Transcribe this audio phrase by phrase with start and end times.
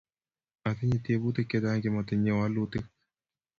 [0.69, 2.85] Atinye tyebutik chechang' che motinye walutik